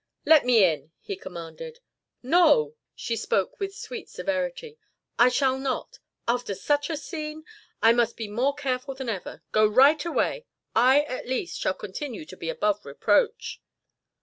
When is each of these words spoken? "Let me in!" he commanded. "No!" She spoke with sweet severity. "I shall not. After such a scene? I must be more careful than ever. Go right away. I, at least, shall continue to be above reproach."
"Let 0.25 0.47
me 0.47 0.63
in!" 0.63 0.89
he 0.99 1.15
commanded. 1.15 1.79
"No!" 2.23 2.73
She 2.95 3.15
spoke 3.15 3.59
with 3.59 3.75
sweet 3.75 4.09
severity. 4.09 4.79
"I 5.19 5.29
shall 5.29 5.59
not. 5.59 5.99
After 6.27 6.55
such 6.55 6.89
a 6.89 6.97
scene? 6.97 7.43
I 7.83 7.93
must 7.93 8.17
be 8.17 8.27
more 8.27 8.55
careful 8.55 8.95
than 8.95 9.09
ever. 9.09 9.43
Go 9.51 9.67
right 9.67 10.03
away. 10.03 10.47
I, 10.75 11.01
at 11.01 11.27
least, 11.29 11.59
shall 11.59 11.75
continue 11.75 12.25
to 12.25 12.35
be 12.35 12.49
above 12.49 12.83
reproach." 12.83 13.61